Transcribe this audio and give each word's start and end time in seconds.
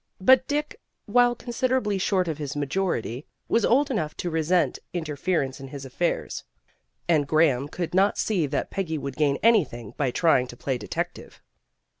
But 0.19 0.47
Dick, 0.47 0.79
while 1.05 1.35
considerably 1.35 1.99
short 1.99 2.27
of 2.27 2.39
his 2.39 2.55
majority, 2.55 3.27
was 3.47 3.63
old 3.63 3.91
enough 3.91 4.17
to 4.17 4.31
resent 4.31 4.79
inter 4.93 5.15
ference 5.15 5.59
in 5.59 5.67
his 5.67 5.85
affairs, 5.85 6.43
and 7.07 7.27
Graham 7.27 7.67
could 7.67 7.93
not 7.93 8.17
see 8.17 8.47
that 8.47 8.71
Peggy 8.71 8.97
would 8.97 9.15
gain 9.15 9.37
anything 9.43 9.93
by 9.97 10.09
trying 10.09 10.47
to 10.47 10.57
play 10.57 10.79
detective. 10.79 11.39